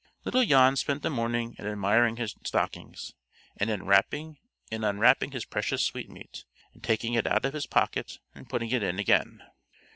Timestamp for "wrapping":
3.85-4.39